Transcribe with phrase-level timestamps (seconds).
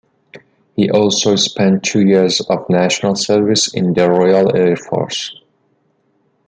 [0.75, 5.39] He also spent two years of National Service in the Royal Air Force.